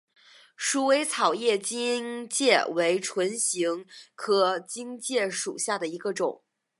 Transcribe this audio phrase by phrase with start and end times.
[0.55, 3.85] 鼠尾草叶荆芥为唇形
[4.15, 6.41] 科荆芥属下的一个种。